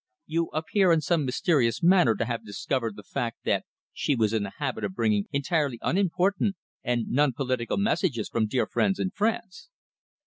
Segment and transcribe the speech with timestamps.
[0.25, 4.41] You appear in some mysterious manner to have discovered the fact that she was in
[4.41, 9.69] the habit of bringing entirely unimportant and non political messages from dear friends in France."